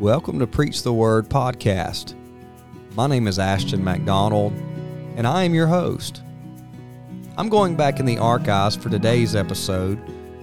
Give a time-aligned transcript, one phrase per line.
[0.00, 2.14] Welcome to Preach the Word podcast.
[2.94, 4.52] My name is Ashton MacDonald,
[5.16, 6.20] and I am your host.
[7.38, 9.98] I'm going back in the archives for today's episode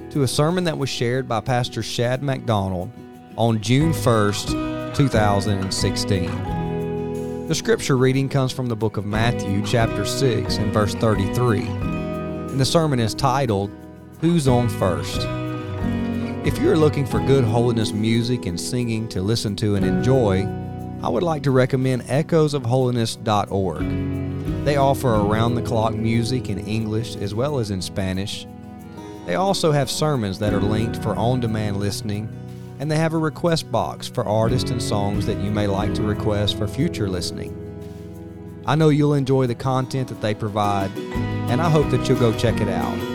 [0.10, 2.92] to a sermon that was shared by Pastor Shad McDonald
[3.38, 7.48] on June 1st, 2016.
[7.48, 11.60] The scripture reading comes from the book of Matthew, chapter 6, and verse 33.
[11.60, 13.70] And the sermon is titled,
[14.20, 15.28] Who's on First?
[16.46, 20.46] If you're looking for good holiness music and singing to listen to and enjoy,
[21.02, 24.66] I would like to recommend echoesofholiness.org.
[24.66, 28.46] They offer around the clock music in English as well as in Spanish.
[29.26, 32.28] They also have sermons that are linked for on demand listening,
[32.78, 36.04] and they have a request box for artists and songs that you may like to
[36.04, 37.58] request for future listening.
[38.66, 42.38] I know you'll enjoy the content that they provide, and I hope that you'll go
[42.38, 43.13] check it out.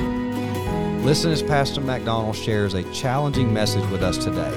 [1.05, 4.53] Listen as Pastor McDonald shares a challenging message with us today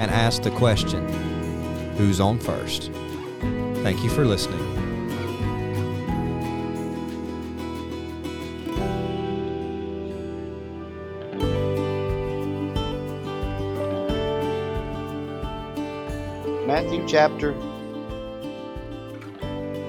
[0.00, 1.06] and asks the question
[1.96, 2.90] Who's on first?
[3.82, 4.60] Thank you for listening.
[16.66, 17.54] Matthew chapter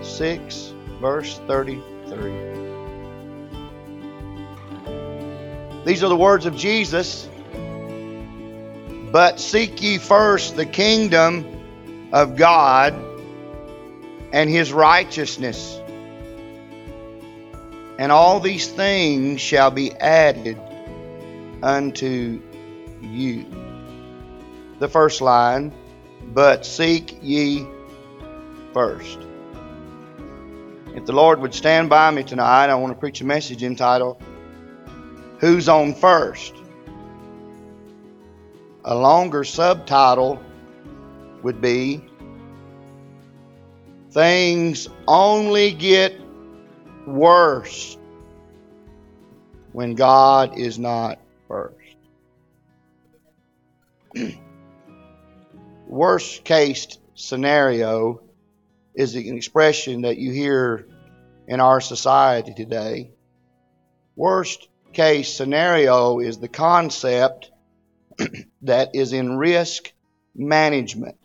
[0.04, 2.75] 6, verse 33.
[5.86, 7.30] These are the words of Jesus.
[9.12, 11.46] But seek ye first the kingdom
[12.12, 12.96] of God
[14.34, 15.80] and his righteousness,
[17.98, 20.60] and all these things shall be added
[21.64, 22.42] unto
[23.02, 23.46] you.
[24.80, 25.72] The first line,
[26.34, 27.66] but seek ye
[28.74, 29.20] first.
[30.96, 34.22] If the Lord would stand by me tonight, I want to preach a message entitled,
[35.46, 36.56] Who's on First?
[38.84, 40.42] A longer subtitle
[41.44, 42.04] would be
[44.10, 46.20] Things Only Get
[47.06, 47.96] Worse
[49.72, 51.96] when God is not first.
[55.88, 58.24] Worst case scenario
[58.96, 60.88] is an expression that you hear
[61.48, 63.12] in our society today.
[64.16, 67.52] Worst case scenario is the concept
[68.64, 69.92] that is in risk
[70.34, 71.18] management.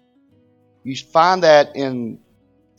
[0.83, 2.19] You find that in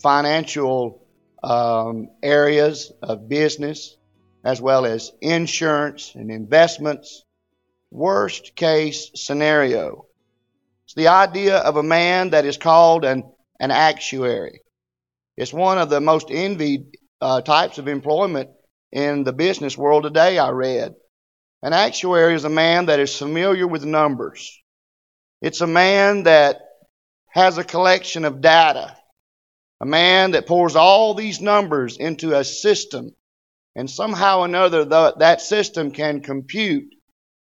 [0.02, 1.08] financial
[1.42, 3.98] um, areas of business
[4.44, 7.24] as well as insurance and investments.
[7.90, 10.06] Worst case scenario.
[10.86, 13.24] It's the idea of a man that is called an,
[13.60, 14.62] an actuary.
[15.38, 18.50] It's one of the most envied uh, types of employment
[18.92, 20.96] in the business world today, I read.
[21.64, 24.60] An actuary is a man that is familiar with numbers.
[25.42, 26.62] It's a man that
[27.30, 28.98] has a collection of data.
[29.80, 33.16] A man that pours all these numbers into a system.
[33.76, 36.94] And somehow or another, that system can compute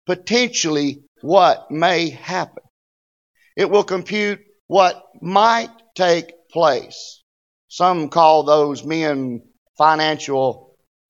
[0.06, 2.62] potentially what may happen.
[3.56, 7.22] It will compute what might take place.
[7.68, 9.42] Some call those men
[9.76, 10.63] financial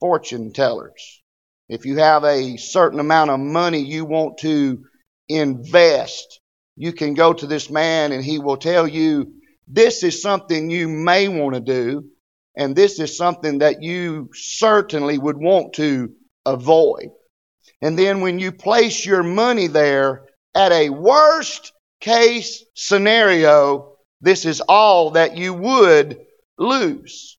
[0.04, 1.22] fortune tellers.
[1.66, 4.84] If you have a certain amount of money you want to
[5.30, 6.40] invest,
[6.76, 9.32] you can go to this man and he will tell you
[9.66, 12.04] this is something you may want to do,
[12.54, 16.12] and this is something that you certainly would want to
[16.44, 17.08] avoid.
[17.80, 21.72] And then when you place your money there at a worst
[22.02, 26.18] case scenario, this is all that you would
[26.58, 27.38] lose.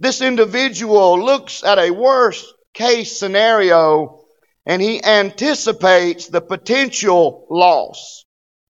[0.00, 4.24] This individual looks at a worst case scenario
[4.64, 8.24] and he anticipates the potential loss.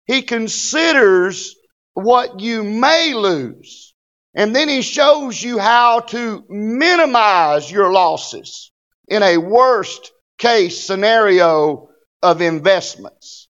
[0.05, 1.57] He considers
[1.95, 3.95] what you may lose.
[4.35, 8.71] And then he shows you how to minimize your losses
[9.09, 11.89] in a worst case scenario
[12.23, 13.49] of investments.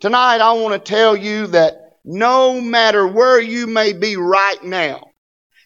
[0.00, 1.74] Tonight I want to tell you that
[2.04, 5.08] no matter where you may be right now,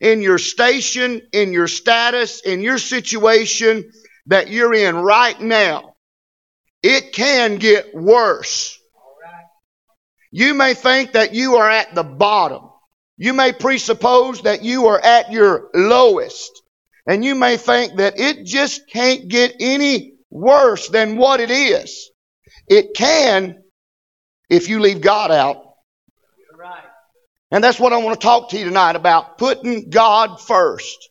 [0.03, 3.91] in your station, in your status, in your situation
[4.27, 5.95] that you're in right now,
[6.83, 8.77] it can get worse.
[10.33, 12.69] You may think that you are at the bottom.
[13.17, 16.63] You may presuppose that you are at your lowest.
[17.07, 22.11] And you may think that it just can't get any worse than what it is.
[22.69, 23.63] It can
[24.51, 25.72] if you leave God out
[27.53, 31.11] and that's what I want to talk to you tonight about putting God first.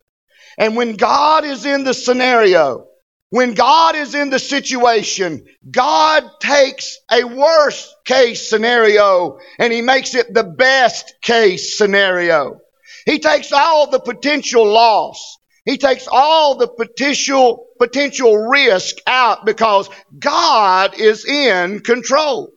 [0.57, 2.87] And when God is in the scenario,
[3.29, 10.15] when God is in the situation, God takes a worst case scenario and he makes
[10.15, 12.59] it the best case scenario.
[13.05, 15.37] He takes all the potential loss.
[15.63, 22.51] He takes all the potential, potential risk out because God is in control.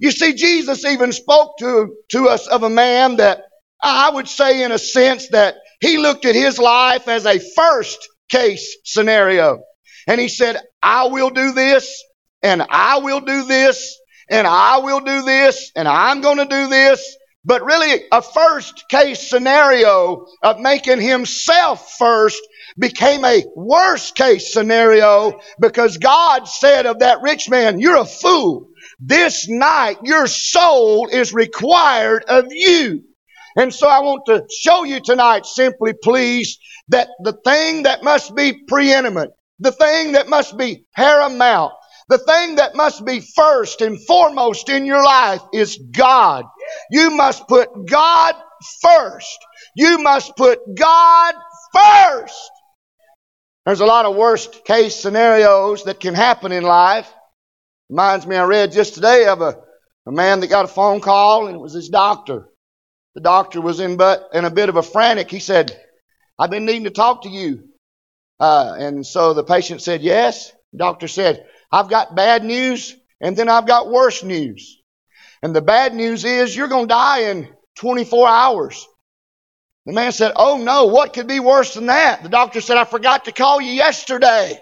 [0.00, 3.42] You see, Jesus even spoke to, to us of a man that
[3.82, 8.08] I would say in a sense that he looked at his life as a first
[8.30, 9.60] case scenario.
[10.06, 12.02] And he said, I will do this,
[12.42, 13.98] and I will do this,
[14.30, 17.16] and I will do this, and I'm going to do this.
[17.44, 22.40] But really, a first case scenario of making himself first
[22.78, 28.68] became a worst case scenario because God said of that rich man, You're a fool.
[28.98, 33.02] This night, your soul is required of you.
[33.56, 36.58] And so I want to show you tonight, simply please,
[36.88, 41.72] that the thing that must be preeminent, the thing that must be paramount,
[42.08, 46.44] the thing that must be first and foremost in your life is God.
[46.90, 48.34] You must put God
[48.80, 49.38] first.
[49.74, 51.34] You must put God
[51.74, 52.50] first.
[53.64, 57.12] There's a lot of worst case scenarios that can happen in life.
[57.88, 59.58] Reminds me, I read just today of a,
[60.06, 62.48] a man that got a phone call and it was his doctor.
[63.14, 65.30] The doctor was in but in a bit of a frantic.
[65.30, 65.78] He said,
[66.38, 67.68] I've been needing to talk to you.
[68.38, 70.52] Uh, and so the patient said, Yes.
[70.72, 74.82] The doctor said, I've got bad news and then I've got worse news.
[75.42, 78.86] And the bad news is you're going to die in 24 hours.
[79.86, 82.24] The man said, Oh no, what could be worse than that?
[82.24, 84.60] The doctor said, I forgot to call you yesterday.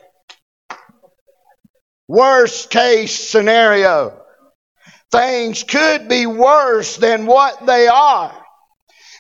[2.09, 4.21] Worst case scenario.
[5.11, 8.35] Things could be worse than what they are.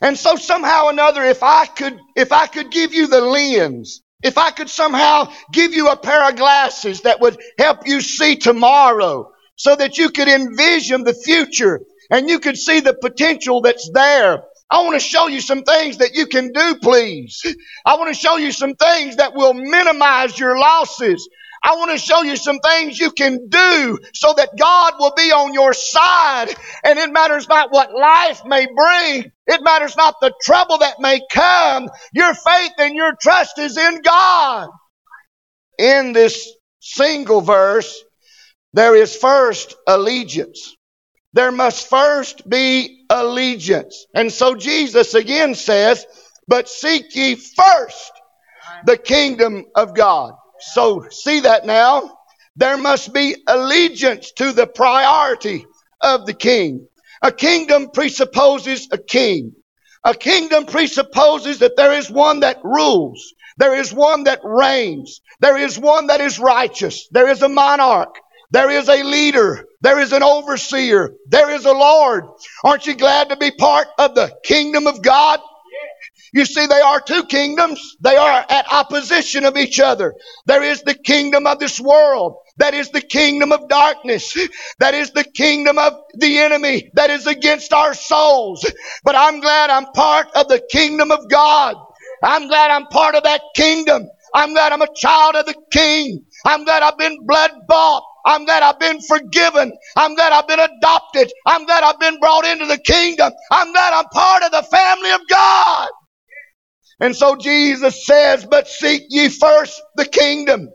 [0.03, 4.03] And so somehow or another, if I could, if I could give you the lens,
[4.23, 8.37] if I could somehow give you a pair of glasses that would help you see
[8.37, 13.91] tomorrow so that you could envision the future and you could see the potential that's
[13.95, 14.43] there.
[14.71, 17.41] I want to show you some things that you can do, please.
[17.87, 21.29] I want to show you some things that will minimize your losses.
[21.65, 25.33] I want to show you some things you can do so that God will be
[25.33, 26.55] on your side.
[26.85, 29.33] And it matters not what life may bring.
[29.47, 31.89] It matters not the trouble that may come.
[32.13, 34.69] Your faith and your trust is in God.
[35.79, 38.05] In this single verse,
[38.75, 40.77] there is first allegiance.
[41.33, 44.07] There must first be allegiance.
[44.15, 46.05] And so Jesus again says,
[46.47, 48.13] but seek ye first
[48.85, 50.35] the kingdom of God.
[50.73, 52.19] So see that now.
[52.57, 55.67] There must be allegiance to the priority
[56.01, 56.87] of the king.
[57.23, 59.53] A kingdom presupposes a king.
[60.05, 63.35] A kingdom presupposes that there is one that rules.
[63.59, 65.21] There is one that reigns.
[65.41, 67.09] There is one that is righteous.
[67.11, 68.15] There is a monarch.
[68.51, 69.67] There is a leader.
[69.81, 71.15] There is an overseer.
[71.29, 72.27] There is a Lord.
[72.65, 75.41] Aren't you glad to be part of the kingdom of God?
[76.35, 77.97] You see, they are two kingdoms.
[78.03, 80.15] They are at opposition of each other.
[80.47, 82.37] There is the kingdom of this world.
[82.59, 84.37] That is the kingdom of darkness.
[84.81, 88.67] That is the kingdom of the enemy that is against our souls.
[89.05, 91.77] But I'm glad I'm part of the kingdom of God.
[92.25, 94.09] I'm glad I'm part of that kingdom.
[94.35, 96.25] I'm glad I'm a child of the king.
[96.47, 98.05] I'm glad I've been blood bought.
[98.27, 99.73] I'm glad I've been forgiven.
[99.97, 101.33] I'm glad I've been adopted.
[101.47, 103.33] I'm glad I've been brought into the kingdom.
[103.53, 105.89] I'm glad I'm part of the family of God.
[107.01, 110.69] And so Jesus says, but seek ye first the kingdom.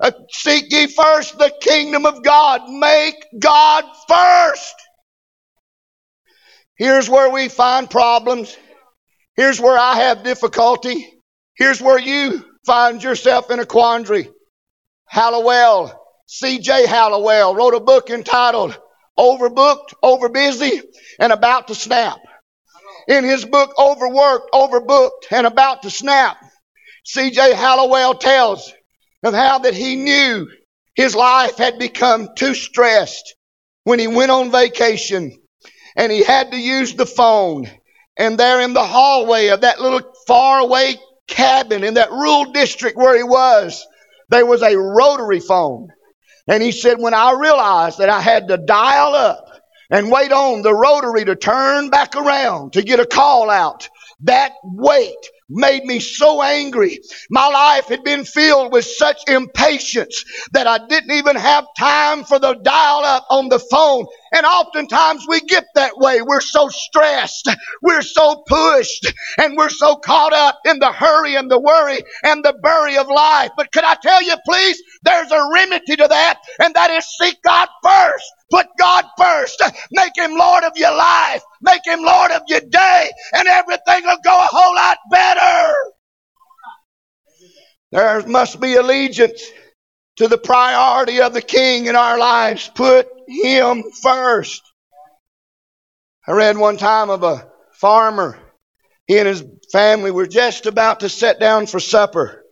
[0.00, 2.68] Uh, seek ye first the kingdom of God.
[2.68, 4.74] Make God first.
[6.76, 8.56] Here's where we find problems.
[9.36, 11.12] Here's where I have difficulty.
[11.56, 14.30] Here's where you find yourself in a quandary.
[15.06, 16.86] Hallowell, C.J.
[16.86, 18.78] Hallowell, wrote a book entitled
[19.18, 20.82] Overbooked, Overbusy,
[21.18, 22.20] and About to Snap
[23.08, 26.36] in his book, Overworked, Overbooked, and About to Snap,
[27.04, 27.54] C.J.
[27.54, 28.72] Hallowell tells
[29.24, 30.46] of how that he knew
[30.94, 33.34] his life had become too stressed
[33.84, 35.36] when he went on vacation
[35.96, 37.68] and he had to use the phone.
[38.18, 40.96] And there in the hallway of that little faraway
[41.28, 43.84] cabin in that rural district where he was,
[44.28, 45.88] there was a rotary phone.
[46.46, 49.47] And he said, when I realized that I had to dial up
[49.90, 53.88] and wait on the rotary to turn back around to get a call out.
[54.22, 55.16] That wait
[55.48, 56.98] made me so angry.
[57.30, 62.38] My life had been filled with such impatience that I didn't even have time for
[62.38, 64.06] the dial up on the phone.
[64.32, 66.20] And oftentimes we get that way.
[66.20, 67.48] We're so stressed.
[67.80, 72.44] We're so pushed and we're so caught up in the hurry and the worry and
[72.44, 73.50] the bury of life.
[73.56, 77.42] But could I tell you, please, there's a remedy to that and that is seek
[77.42, 78.32] God first.
[78.50, 79.62] Put God first.
[79.92, 81.42] Make Him Lord of your life.
[81.62, 85.74] Make Him Lord of your day and everything will go a whole lot better.
[87.90, 89.42] There must be allegiance
[90.16, 92.70] to the priority of the King in our lives.
[92.74, 94.62] Put Him first.
[96.26, 98.38] I read one time of a farmer.
[99.06, 102.44] He and his family were just about to sit down for supper.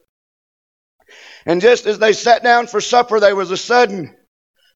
[1.44, 4.15] And just as they sat down for supper, there was a sudden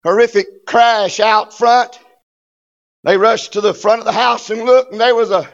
[0.05, 1.99] horrific crash out front.
[3.05, 5.49] They rushed to the front of the house and looked, and there was a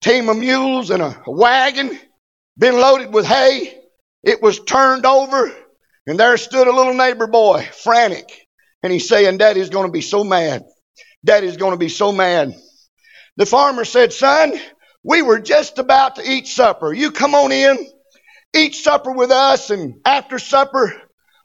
[0.00, 1.98] team of mules and a wagon
[2.58, 3.78] been loaded with hay.
[4.22, 5.54] It was turned over,
[6.06, 8.46] and there stood a little neighbor boy, frantic,
[8.82, 10.64] and he's saying, Daddy's going to be so mad.
[11.24, 12.54] Daddy's going to be so mad.
[13.36, 14.52] The farmer said, Son,
[15.04, 16.92] we were just about to eat supper.
[16.92, 17.78] You come on in,
[18.54, 20.92] eat supper with us, and after supper,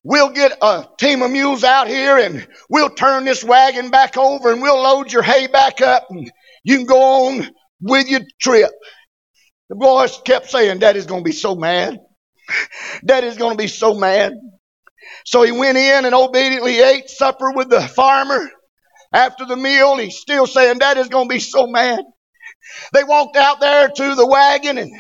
[0.04, 4.52] We'll get a team of mules out here and we'll turn this wagon back over
[4.52, 6.30] and we'll load your hay back up and
[6.64, 8.72] you can go on with your trip.
[9.70, 12.00] The boys kept saying, Daddy's going to be so mad.
[13.06, 14.34] Daddy's going to be so mad.
[15.26, 18.50] So he went in and obediently ate supper with the farmer.
[19.14, 22.04] After the meal, he's still saying, Daddy's going to be so mad.
[22.92, 24.92] They walked out there to the wagon and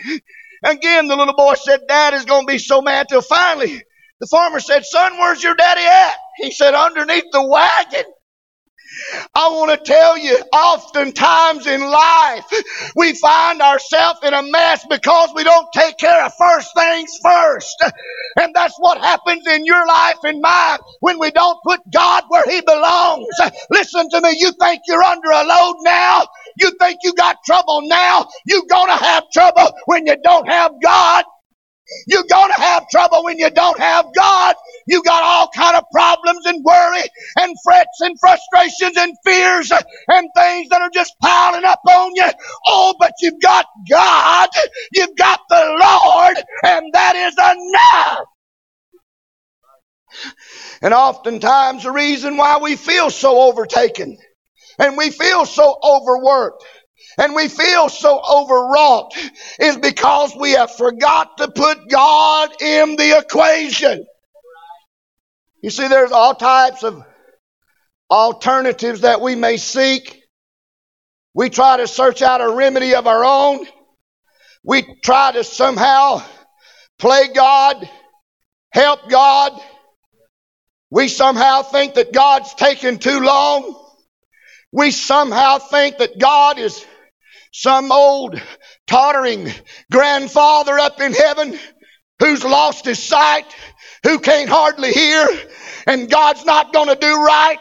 [0.64, 3.84] again the little boy said, Dad is going to be so mad till finally
[4.22, 6.16] the farmer said, Son, where's your daddy at?
[6.38, 8.06] He said, Underneath the wagon.
[9.36, 12.46] I want to tell you, oftentimes in life,
[12.98, 17.84] we find ourselves in a mess because we don't take care of first things first.
[18.38, 22.44] And that's what happens in your life and mine when we don't put God where
[22.50, 23.28] He belongs.
[23.72, 26.28] Listen to me, you think you're under a load now?
[26.60, 28.28] You think you got trouble now?
[28.46, 31.26] You're gonna have trouble when you don't have God.
[32.08, 34.56] You're gonna have trouble when you don't have God.
[34.88, 37.04] You got all kind of problems and worry
[37.38, 42.30] and frets and frustrations and fears and things that are just piling up on you.
[42.68, 44.50] Oh, but you've got God.
[44.94, 48.26] You've got the Lord and that is enough.
[50.82, 54.18] And oftentimes the reason why we feel so overtaken
[54.80, 56.64] and we feel so overworked
[57.18, 59.16] and we feel so overwrought
[59.60, 64.06] is because we have forgot to put God in the equation.
[65.62, 67.04] You see, there's all types of
[68.10, 70.22] alternatives that we may seek.
[71.34, 73.66] We try to search out a remedy of our own.
[74.64, 76.24] We try to somehow
[77.00, 77.90] play God,
[78.72, 79.60] help God.
[80.90, 83.80] We somehow think that God's taking too long.
[84.72, 86.86] We somehow think that God is
[87.54, 88.42] some old
[88.88, 89.52] tottering
[89.92, 91.58] grandfather up in heaven
[92.20, 93.46] who's lost his sight,
[94.04, 95.28] who can't hardly hear,
[95.88, 97.60] and God's not going to do right.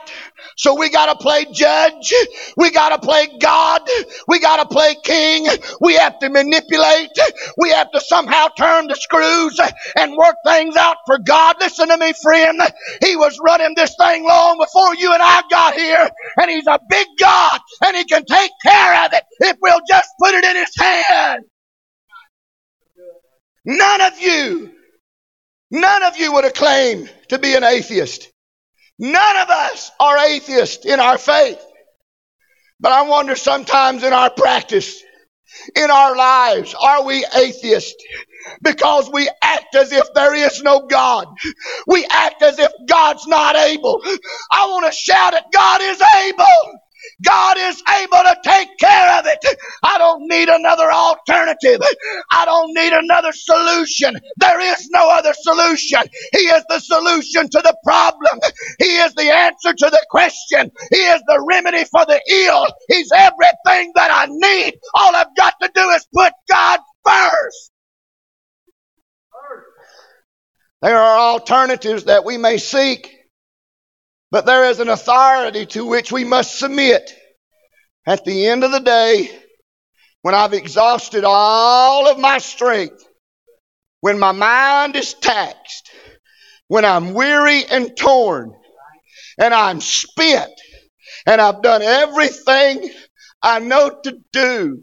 [0.56, 2.14] So we got to play judge.
[2.56, 3.82] We got to play God.
[4.28, 5.46] We got to play king.
[5.80, 7.10] We have to manipulate.
[7.58, 9.60] We have to somehow turn the screws
[9.96, 11.56] and work things out for God.
[11.60, 12.60] Listen to me, friend.
[13.04, 16.78] He was running this thing long before you and I got here, and He's a
[16.88, 20.56] big God, and He can take care of it if we'll just put it in
[20.56, 21.44] His hand.
[23.64, 24.72] None of you,
[25.70, 28.30] none of you would have claimed to be an atheist.
[28.98, 31.60] None of us are atheists in our faith.
[32.80, 35.02] But I wonder sometimes in our practice,
[35.76, 37.94] in our lives, are we atheists?
[38.62, 41.28] Because we act as if there is no God.
[41.86, 44.02] We act as if God's not able.
[44.50, 46.80] I want to shout at God is able.
[47.24, 48.68] God is able to take
[50.32, 51.80] need another alternative.
[52.30, 54.16] I don't need another solution.
[54.38, 56.02] There is no other solution.
[56.32, 58.40] He is the solution to the problem.
[58.78, 60.70] He is the answer to the question.
[60.90, 62.66] He is the remedy for the ill.
[62.88, 64.74] He's everything that I need.
[64.94, 67.70] All I've got to do is put God first.
[70.80, 73.14] There are alternatives that we may seek.
[74.32, 77.12] But there is an authority to which we must submit.
[78.06, 79.30] At the end of the day,
[80.22, 83.04] when I've exhausted all of my strength,
[84.00, 85.90] when my mind is taxed,
[86.68, 88.54] when I'm weary and torn,
[89.38, 90.52] and I'm spent,
[91.26, 92.90] and I've done everything
[93.42, 94.82] I know to do,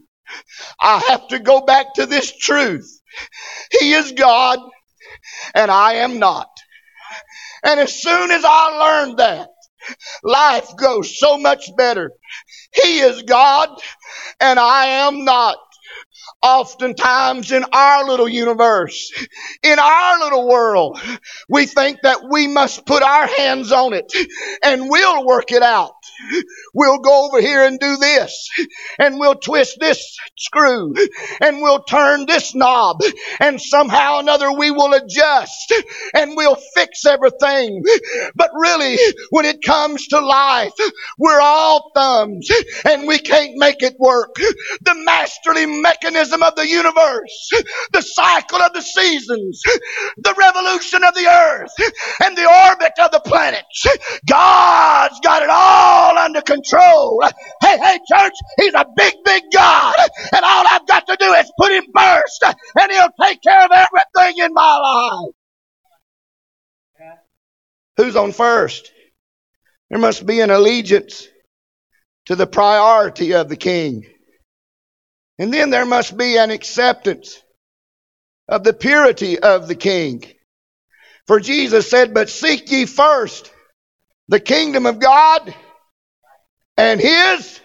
[0.79, 3.01] I have to go back to this truth.
[3.72, 4.60] He is God
[5.55, 6.50] and I am not.
[7.63, 9.50] And as soon as I learned that,
[10.24, 12.12] life goes so much better.
[12.74, 13.69] He is God
[14.41, 15.58] and I am not.
[16.42, 19.12] Oftentimes in our little universe,
[19.64, 21.00] in our little world,
[21.48, 24.12] we think that we must put our hands on it
[24.64, 25.94] and we'll work it out.
[26.74, 28.50] We'll go over here and do this,
[29.00, 30.94] and we'll twist this screw,
[31.40, 33.02] and we'll turn this knob,
[33.40, 35.74] and somehow or another we will adjust,
[36.14, 37.84] and we'll fix everything.
[38.36, 38.98] But really,
[39.30, 40.74] when it comes to life,
[41.18, 42.50] we're all thumbs,
[42.84, 44.36] and we can't make it work.
[44.36, 47.50] The masterly mechanism of the universe,
[47.94, 49.62] the cycle of the seasons,
[50.18, 51.72] the revolution of the earth,
[52.26, 53.86] and the orbit of the planets.
[54.28, 57.24] God's got it all under control.
[57.62, 59.96] Hey, hey, church, He's a big, big God,
[60.34, 63.72] and all I've got to do is put Him first, and He'll take care of
[63.72, 65.34] everything in my life.
[67.98, 68.92] Who's on first?
[69.90, 71.28] There must be an allegiance
[72.26, 74.06] to the priority of the king.
[75.39, 77.41] And then there must be an acceptance
[78.50, 80.25] of the purity of the king.
[81.27, 83.51] For Jesus said, But seek ye first
[84.27, 85.55] the kingdom of God
[86.75, 87.60] and his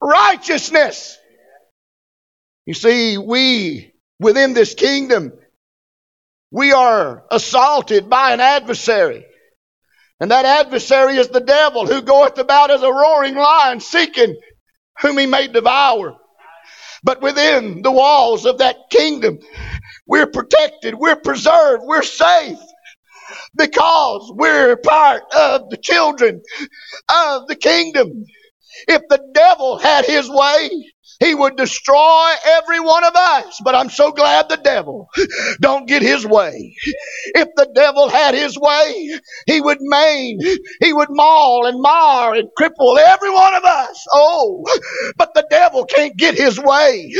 [0.00, 1.16] righteousness.
[2.66, 5.32] You see, we within this kingdom,
[6.50, 9.26] we are assaulted by an adversary.
[10.18, 14.36] And that adversary is the devil who goeth about as a roaring lion seeking
[15.00, 16.16] whom he may devour.
[17.04, 19.40] But within the walls of that kingdom,
[20.06, 22.58] we're protected, we're preserved, we're safe
[23.56, 26.42] because we're part of the children
[27.14, 28.24] of the kingdom.
[28.88, 33.60] If the devil had his way, he would destroy every one of us.
[33.64, 35.08] But I'm so glad the devil
[35.60, 36.74] don't get his way.
[37.34, 40.38] If the devil had his way, he would maim,
[40.80, 44.04] he would maul and mar and cripple every one of us.
[44.14, 44.64] Oh,
[45.18, 47.12] but the devil can't get his way.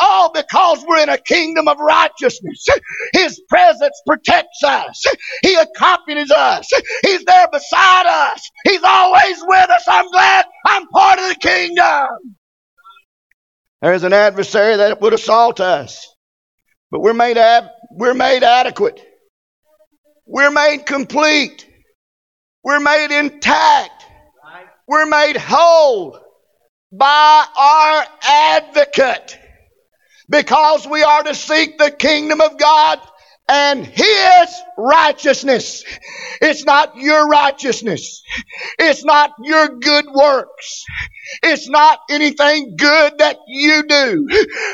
[0.00, 2.66] All because we're in a kingdom of righteousness.
[3.14, 5.04] His presence protects us.
[5.42, 6.68] He accompanies us.
[7.02, 8.42] He's there beside us.
[8.64, 9.84] He's always with us.
[9.88, 12.37] I'm glad I'm part of the kingdom.
[13.80, 16.08] There's an adversary that would assault us.
[16.90, 19.00] But we're made, ab- we're made adequate.
[20.26, 21.66] We're made complete.
[22.64, 24.04] We're made intact.
[24.86, 26.18] We're made whole
[26.90, 29.36] by our advocate
[30.28, 33.00] because we are to seek the kingdom of God
[33.48, 35.84] and His righteousness.
[36.42, 38.22] It's not your righteousness.
[38.78, 40.84] It's not your good works.
[41.42, 44.28] It's not anything good that you do,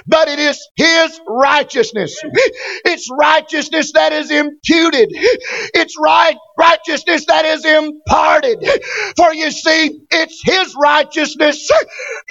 [0.07, 2.19] but it is His righteousness.
[2.87, 5.11] It's righteousness that is imputed.
[5.75, 8.59] It's right righteousness that is imparted.
[9.17, 11.71] For you see, it's His righteousness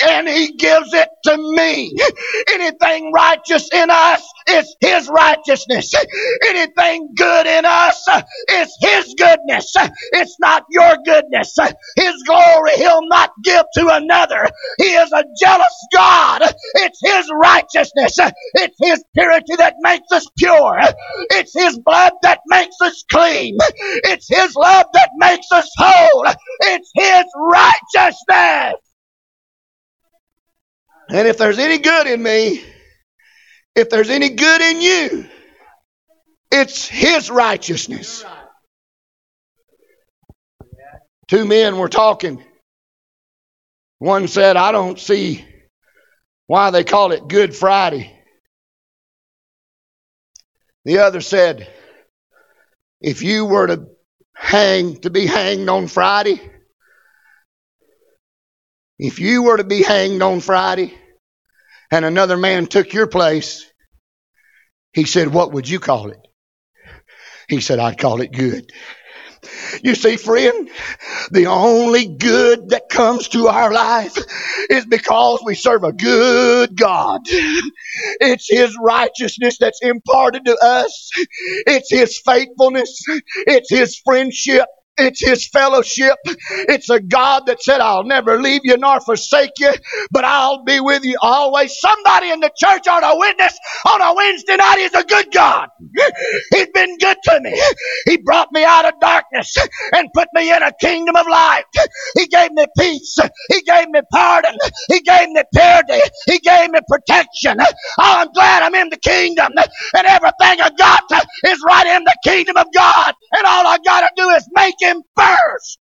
[0.02, 1.96] and He gives it to me.
[2.54, 5.94] Anything righteous in us is His righteousness.
[6.48, 8.06] Anything good in us
[8.52, 9.74] is His goodness.
[10.14, 11.56] It's not your goodness.
[11.98, 14.48] His glory He'll not give to another.
[14.80, 16.44] He is a jealous God.
[16.76, 18.18] It's His righteousness.
[18.56, 20.80] It's His purity that makes us pure.
[21.32, 23.58] It's His blood that makes us clean.
[24.06, 26.26] It's His love that makes us whole.
[26.62, 28.76] It's His righteousness.
[31.10, 32.64] And if there's any good in me,
[33.76, 35.30] if there's any good in you,
[36.52, 38.24] it's His righteousness.
[41.28, 42.44] Two men were talking.
[44.00, 45.46] One said, I don't see
[46.48, 48.12] why they call it Good Friday.
[50.86, 51.68] The other said,
[53.00, 53.88] if you were to
[54.36, 56.42] hang, to be hanged on Friday,
[59.04, 60.94] if you were to be hanged on Friday
[61.92, 63.70] and another man took your place,
[64.94, 66.26] he said, What would you call it?
[67.50, 68.72] He said, I'd call it good.
[69.84, 70.70] You see, friend,
[71.32, 74.16] the only good that comes to our life
[74.70, 77.20] is because we serve a good God.
[78.22, 81.10] It's His righteousness that's imparted to us.
[81.68, 83.04] It's His faithfulness.
[83.48, 84.68] It's His friendship.
[84.98, 86.18] It's His fellowship.
[86.70, 89.74] It's a God that said, I'll never leave you nor forsake you,
[90.12, 91.78] but I'll be with you always.
[91.80, 93.58] Somebody in the church ought to witness
[93.92, 95.70] on a Wednesday night He's a good God.
[96.52, 97.62] He's been good to me.
[98.08, 99.58] He brought me out of darkness
[99.94, 101.66] and put me in a kingdom of light.
[102.18, 103.18] He gave me peace.
[103.50, 104.56] He gave me pardon.
[104.90, 106.02] He gave me purity.
[106.28, 107.58] He gave me protection.
[107.62, 107.66] Oh,
[108.00, 111.04] I'm glad I'm in the kingdom and everything I got
[111.46, 113.14] is right in the kingdom of God.
[113.38, 115.80] And all I got to do is make him first.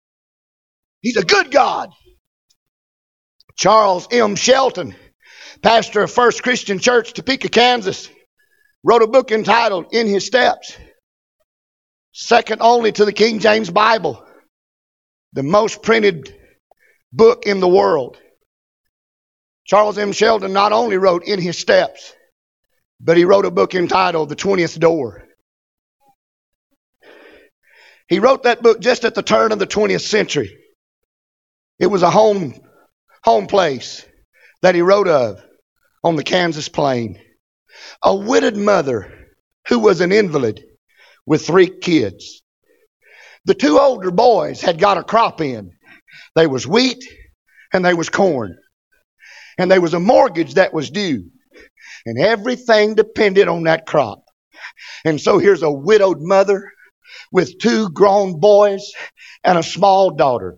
[1.01, 1.89] He's a good God.
[3.55, 4.35] Charles M.
[4.35, 4.95] Sheldon,
[5.61, 8.09] pastor of First Christian Church, Topeka, Kansas,
[8.83, 10.75] wrote a book entitled In His Steps,
[12.11, 14.23] second only to the King James Bible,
[15.33, 16.35] the most printed
[17.11, 18.17] book in the world.
[19.65, 20.11] Charles M.
[20.11, 22.13] Sheldon not only wrote In His Steps,
[22.99, 25.25] but he wrote a book entitled The 20th Door.
[28.12, 30.54] He wrote that book just at the turn of the 20th century.
[31.80, 32.60] It was a home,
[33.24, 34.06] home place
[34.62, 35.41] that he wrote of
[36.04, 37.17] on the Kansas plain.
[38.04, 39.30] A widowed mother
[39.69, 40.62] who was an invalid
[41.26, 42.43] with three kids.
[43.45, 45.71] The two older boys had got a crop in.
[46.36, 47.06] They was wheat
[47.71, 48.58] and they was corn.
[49.58, 51.30] And there was a mortgage that was due.
[52.06, 54.26] And everything depended on that crop.
[55.06, 56.74] And so here's a widowed mother
[57.32, 58.91] with two grown boys
[59.43, 60.58] and a small daughter.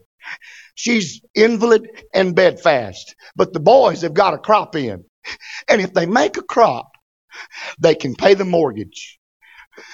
[0.76, 5.06] She's invalid and bedfast, but the boys have got a crop in.
[5.70, 6.92] And if they make a crop,
[7.80, 9.20] they can pay the mortgage.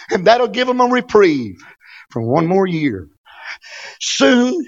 [0.10, 1.64] And that'll give them a reprieve
[2.12, 3.08] for one more year.
[4.00, 4.66] Soon,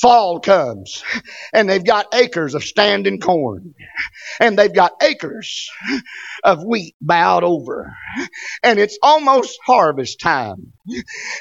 [0.00, 1.02] fall comes,
[1.52, 3.74] and they've got acres of standing corn,
[4.40, 5.70] and they've got acres
[6.44, 7.94] of wheat bowed over,
[8.62, 10.72] and it's almost harvest time.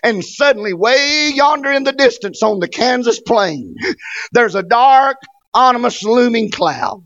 [0.04, 3.76] And suddenly, way yonder in the distance on the Kansas plain,
[4.32, 5.18] there's a dark,
[5.54, 7.04] ominous looming cloud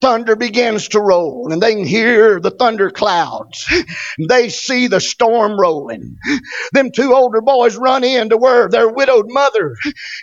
[0.00, 3.66] thunder begins to roll and they can hear the thunder clouds.
[4.28, 6.18] They see the storm rolling.
[6.72, 9.74] Them two older boys run in to where their widowed mother,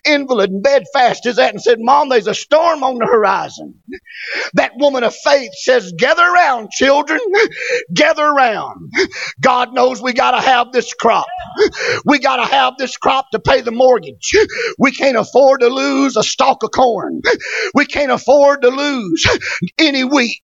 [0.06, 3.76] invalid and bedfast, is at and said, Mom, there's a storm on the horizon.
[4.56, 7.20] That woman of faith says, Gather around, children.
[7.94, 8.92] Gather around.
[9.42, 11.28] God knows we got to have this crop.
[12.06, 14.32] We got to have this crop to pay the mortgage.
[14.80, 17.22] We can't afford to lose a stalk of corn.
[17.76, 19.26] We can't afford to lose
[19.78, 20.44] any wheat.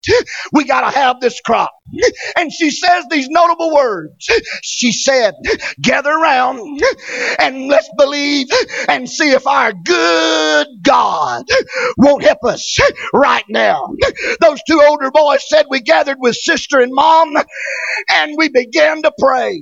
[0.52, 1.72] We got to have this crop.
[2.38, 4.28] And she says these notable words.
[4.64, 5.34] She said,
[5.82, 6.60] gather around
[7.40, 8.48] and let's believe
[8.90, 11.46] and see if our good God
[11.98, 12.78] won't help us
[13.14, 13.90] right now.
[14.42, 17.36] Those two older boys said we gathered with sister and mom
[18.14, 19.62] and we began to pray.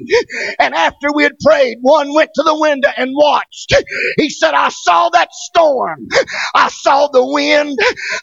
[0.60, 3.76] And after we had prayed, one went to the window and watched.
[4.18, 6.08] He said, I saw that storm.
[6.56, 7.78] I saw the wind.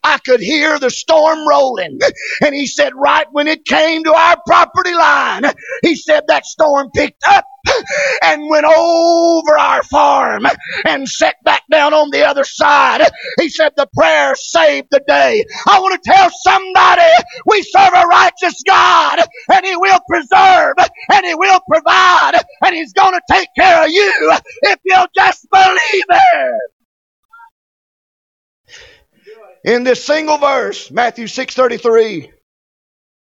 [0.04, 1.98] I could hear the storm rolling.
[2.44, 5.44] And he said, right when it came to our property line,
[5.82, 7.44] he said that storm picked up
[8.22, 10.46] and went over our farm
[10.86, 13.02] and sat back down on the other side.
[13.40, 15.44] He said the prayer saved the day.
[15.68, 17.10] I want to tell somebody
[17.46, 19.20] we serve a righteous God
[19.52, 20.74] and He will preserve
[21.12, 25.48] and He will provide and He's going to take care of you if you'll just
[25.50, 26.60] believe it.
[29.64, 32.32] In this single verse, Matthew 6:33,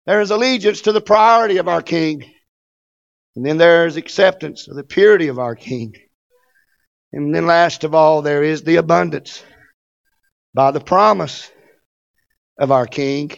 [0.06, 2.30] there is allegiance to the priority of our King.
[3.36, 5.96] And then there is acceptance of the purity of our King.
[7.12, 9.44] And then last of all, there is the abundance
[10.54, 11.50] by the promise
[12.60, 13.32] of our King.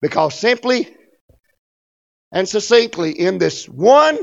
[0.00, 0.94] Because simply
[2.32, 4.18] and succinctly in this one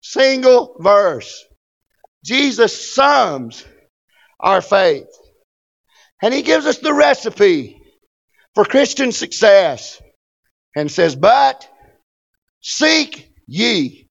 [0.00, 1.44] single verse,
[2.24, 3.64] Jesus sums
[4.38, 5.08] our faith.
[6.22, 7.80] And he gives us the recipe
[8.54, 10.00] for Christian success
[10.76, 11.68] and says, But
[12.60, 14.08] seek ye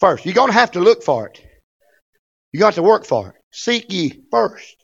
[0.00, 0.24] first.
[0.24, 1.42] You're going to have to look for it.
[2.54, 3.34] To have to work for it.
[3.50, 4.76] Seek ye first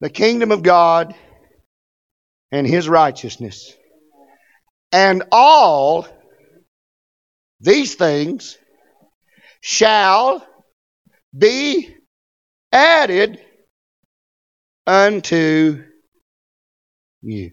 [0.00, 1.14] the kingdom of God
[2.50, 3.72] and his righteousness.
[4.90, 6.06] And all
[7.60, 8.58] these things
[9.60, 10.46] shall
[11.36, 11.94] be
[12.72, 13.40] added
[14.86, 15.84] unto
[17.22, 17.52] you.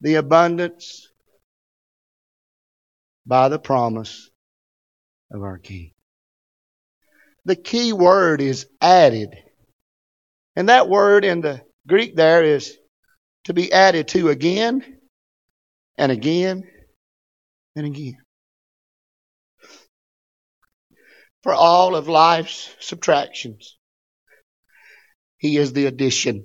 [0.00, 1.08] The abundance
[3.26, 4.30] by the promise
[5.32, 5.92] of our King.
[7.44, 9.36] The key word is added.
[10.54, 12.76] And that word in the Greek there is
[13.44, 14.98] to be added to again
[15.96, 16.64] and again
[17.76, 18.18] and again.
[21.42, 23.75] For all of life's subtractions,
[25.38, 26.44] He is the addition.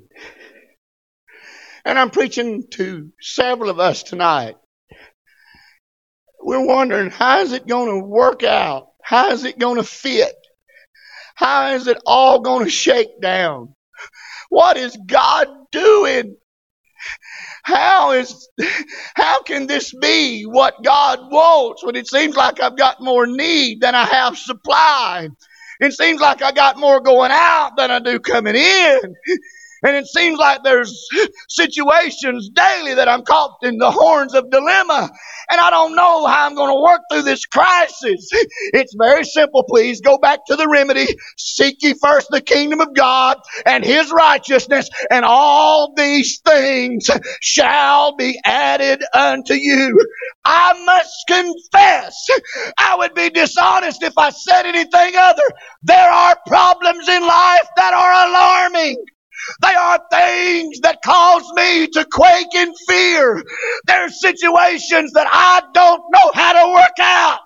[1.85, 4.55] And I'm preaching to several of us tonight
[6.43, 8.87] we're wondering how is it going to work out?
[9.03, 10.35] How is it going to fit?
[11.35, 13.75] How is it all going to shake down?
[14.49, 16.35] What is God doing?
[17.63, 18.49] How is
[19.15, 23.81] how can this be what God wants when it seems like I've got more need
[23.81, 25.29] than I have supply?
[25.81, 28.99] It seems like I got more going out than I do coming in.
[29.83, 31.07] And it seems like there's
[31.49, 35.09] situations daily that I'm caught in the horns of dilemma.
[35.49, 38.29] And I don't know how I'm going to work through this crisis.
[38.73, 40.01] It's very simple, please.
[40.01, 41.07] Go back to the remedy.
[41.37, 47.09] Seek ye first the kingdom of God and his righteousness, and all these things
[47.41, 49.99] shall be added unto you.
[50.45, 52.27] I must confess,
[52.77, 55.43] I would be dishonest if I said anything other.
[55.83, 58.97] There are problems in life that are alarming.
[59.61, 63.43] They are things that cause me to quake in fear.
[63.87, 67.39] There are situations that I don't know how to work out.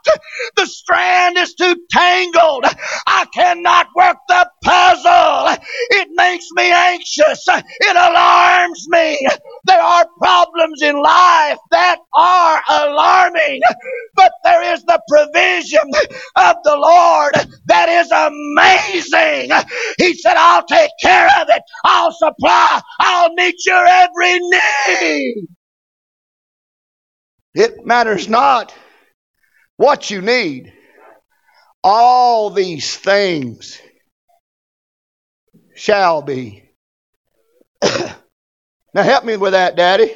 [0.58, 2.66] The strand is too tangled.
[3.08, 5.64] I cannot work the puzzle.
[5.92, 7.46] It makes me anxious.
[7.50, 9.20] It alarms me.
[9.66, 13.62] There are problems in life that are alarming,
[14.16, 15.90] but there is the provision
[16.38, 17.34] of the Lord
[17.68, 18.65] that is amazing.
[19.98, 21.62] He said, I'll take care of it.
[21.84, 22.82] I'll supply.
[23.00, 25.48] I'll meet your every need.
[27.54, 28.74] It matters not
[29.78, 30.74] what you need.
[31.84, 33.80] All these things
[35.76, 36.64] shall be.
[37.84, 38.14] now
[38.94, 40.12] help me with that, Daddy.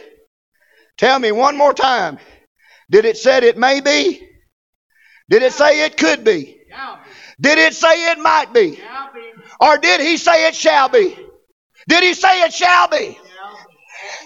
[0.97, 2.17] Tell me one more time.
[2.89, 4.27] Did it say it may be?
[5.29, 6.59] Did it say it could be?
[7.39, 8.79] Did it say it might be?
[9.59, 11.17] Or did he say it shall be?
[11.87, 13.17] Did he say it shall be?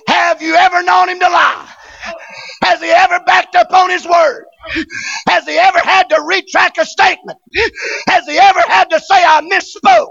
[0.07, 1.69] Have you ever known him to lie?
[2.63, 4.45] Has he ever backed up on his word?
[5.27, 7.37] Has he ever had to retract a statement?
[8.07, 10.09] Has he ever had to say, I misspoke?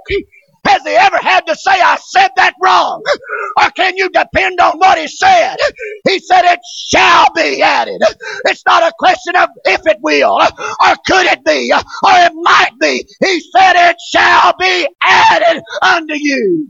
[0.66, 3.02] Has he ever had to say, I said that wrong?
[3.62, 5.56] Or can you depend on what he said?
[6.08, 8.02] He said, It shall be added.
[8.46, 12.72] It's not a question of if it will, or could it be, or it might
[12.80, 13.06] be.
[13.20, 16.68] He said, It shall be added unto you.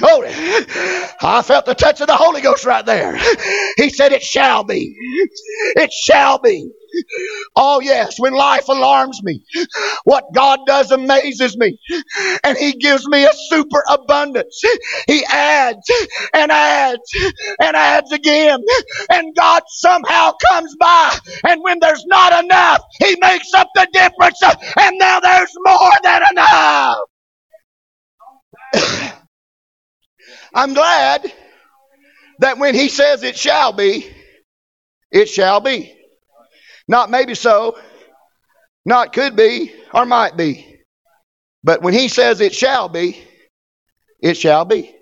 [0.00, 0.30] Glory.
[1.22, 3.16] I felt the touch of the Holy Ghost right there.
[3.76, 4.94] He said, It shall be.
[5.76, 6.70] It shall be.
[7.56, 9.42] Oh, yes, when life alarms me,
[10.04, 11.78] what God does amazes me.
[12.44, 14.60] And He gives me a super abundance.
[15.06, 15.86] He adds
[16.34, 17.02] and adds
[17.60, 18.60] and adds again.
[19.10, 21.18] And God somehow comes by.
[21.48, 24.40] And when there's not enough, He makes up the difference.
[24.80, 26.96] And now there's more than enough.
[30.54, 31.32] I'm glad
[32.40, 34.10] that when he says it shall be,
[35.10, 35.96] it shall be.
[36.86, 37.78] Not maybe so,
[38.84, 40.80] not could be, or might be.
[41.62, 43.22] But when he says it shall be,
[44.20, 44.94] it shall be.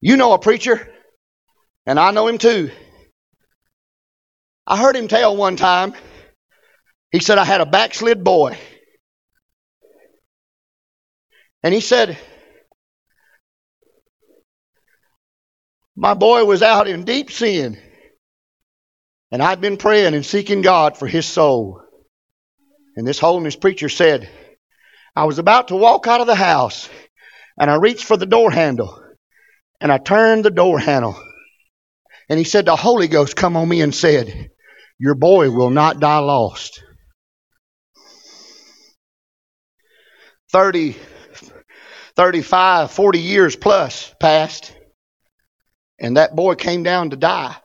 [0.00, 0.92] You know a preacher,
[1.86, 2.70] and I know him too.
[4.66, 5.94] I heard him tell one time,
[7.12, 8.58] he said, I had a backslid boy.
[11.62, 12.18] And he said,
[15.96, 17.78] My boy was out in deep sin.
[19.32, 21.80] And I'd been praying and seeking God for his soul.
[22.96, 24.28] And this holiness preacher said,
[25.14, 26.88] I was about to walk out of the house
[27.58, 29.02] and I reached for the door handle
[29.80, 31.16] and I turned the door handle.
[32.28, 34.50] And he said, The Holy Ghost come on me and said,
[34.98, 36.82] Your boy will not die lost.
[40.52, 40.96] 30
[42.16, 44.74] 35, 40 years plus passed,
[45.98, 47.56] and that boy came down to die.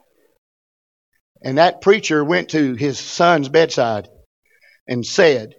[1.42, 4.10] And that preacher went to his son's bedside
[4.88, 5.56] and said,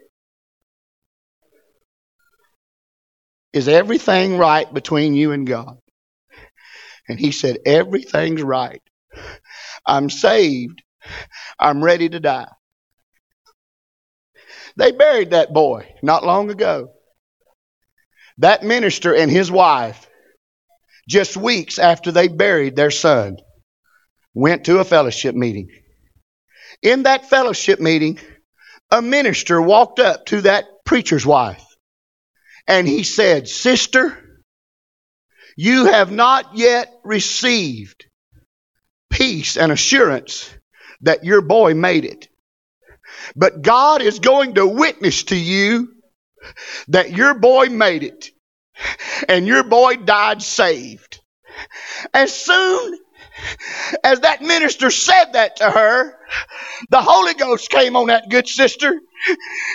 [3.53, 5.79] Is everything right between you and God?
[7.09, 8.83] And he said, Everything's right.
[9.85, 10.83] I'm saved.
[11.59, 12.49] I'm ready to die.
[14.77, 16.93] They buried that boy not long ago.
[18.39, 20.09] That minister and his wife,
[21.09, 23.37] just weeks after they buried their son,
[24.35, 25.69] went to a fellowship meeting.
[26.83, 28.19] In that fellowship meeting,
[28.91, 31.65] a minister walked up to that preacher's wife
[32.67, 34.19] and he said, Sister,
[35.57, 38.07] you have not yet received
[39.11, 40.53] peace and assurance
[41.03, 42.29] that your boy made it.
[43.37, 45.89] But God is going to witness to you
[46.89, 48.31] that your boy made it
[49.29, 51.21] and your boy died saved.
[52.15, 52.99] As soon
[54.05, 56.17] as that minister said that to her,
[56.91, 59.01] the Holy Ghost came on that good sister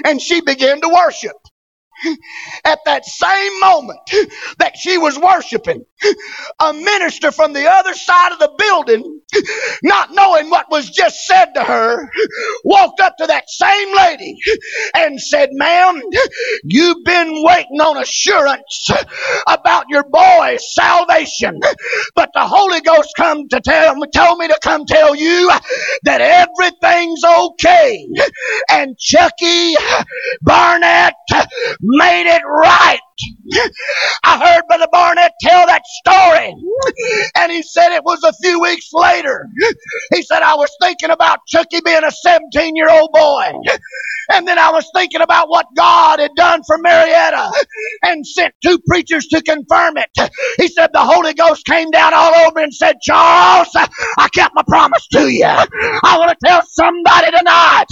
[0.05, 1.35] and she began to worship
[2.65, 3.99] at that same moment
[4.59, 5.85] that she was worshiping,
[6.59, 9.21] a minister from the other side of the building,
[9.83, 12.09] not knowing what was just said to her,
[12.63, 14.35] walked up to that same lady
[14.95, 16.01] and said, Ma'am,
[16.63, 18.89] you've been waiting on assurance
[19.47, 21.59] about your boy's salvation,
[22.15, 25.51] but the Holy Ghost come to tell me, told me to come tell you
[26.03, 28.07] that everything's okay.
[28.69, 29.75] And Chucky
[30.41, 31.13] Barnett
[31.81, 32.99] made it right.
[34.23, 36.53] I heard Brother Barnett tell that story.
[37.37, 39.47] And he said it was a few weeks later.
[40.13, 43.53] He said, I was thinking about Chucky being a 17 year old boy.
[44.33, 47.51] And then I was thinking about what God had done for Marietta
[48.03, 50.31] and sent two preachers to confirm it.
[50.57, 53.69] He said the Holy Ghost came down all over and said, Charles,
[54.17, 55.45] I kept my promise to you.
[55.45, 57.85] I want to tell somebody tonight,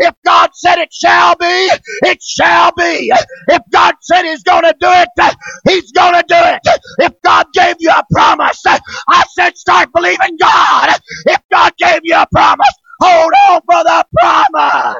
[0.00, 1.70] if God said it shall be,
[2.04, 3.12] it shall be.
[3.48, 5.36] If God said he's going to do it,
[5.68, 6.60] he's going to do it.
[6.98, 11.00] If God gave you a promise, I said start believing God.
[11.26, 12.68] If God gave you a promise,
[13.00, 14.96] hold on for the promise.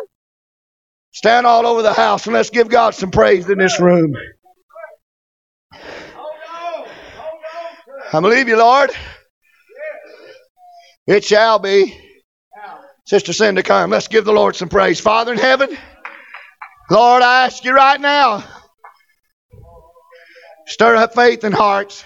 [1.12, 4.14] Stand all over the house and let's give God some praise in this room.
[8.12, 8.90] I believe you, Lord.
[11.06, 11.96] It shall be.
[13.06, 13.90] Sister Cindy, come.
[13.90, 15.00] Let's give the Lord some praise.
[15.00, 15.76] Father in heaven,
[16.90, 18.44] Lord, I ask you right now,
[20.70, 22.04] stir up faith in hearts.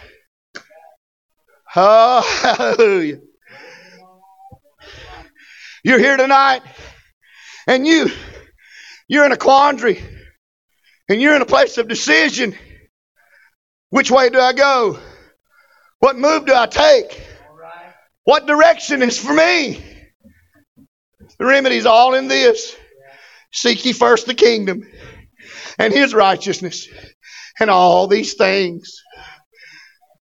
[1.77, 2.22] Oh,
[2.57, 3.20] hallelujah.
[5.85, 6.62] You're here tonight,
[7.66, 8.11] and you
[9.07, 10.03] you're in a quandary
[11.11, 12.57] and you're in a place of decision.
[13.90, 14.98] Which way do I go?
[15.98, 17.20] What move do I take?
[18.24, 19.85] What direction is for me?
[21.38, 22.74] The remedy's all in this.
[23.53, 24.88] Seek ye first the kingdom
[25.79, 26.88] and his righteousness,
[27.60, 29.02] and all these things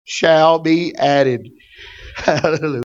[0.06, 1.50] shall be added.
[2.18, 2.84] Hallelujah.